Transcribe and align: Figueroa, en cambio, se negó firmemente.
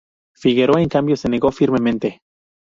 Figueroa, 0.33 0.81
en 0.81 0.89
cambio, 0.89 1.15
se 1.15 1.29
negó 1.29 1.51
firmemente. 1.51 2.23